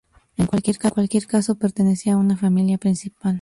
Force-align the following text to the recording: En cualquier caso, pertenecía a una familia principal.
En 0.35 0.47
cualquier 0.47 0.79
caso, 1.27 1.59
pertenecía 1.59 2.13
a 2.15 2.17
una 2.17 2.35
familia 2.35 2.79
principal. 2.79 3.29